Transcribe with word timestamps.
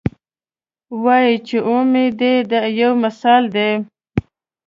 وایي 1.03 1.35
چې 1.47 1.57
اومې 1.69 2.05
دي 2.19 2.33
دا 2.51 2.61
یو 2.79 2.91
مثال 3.03 3.43
دی. 3.55 3.71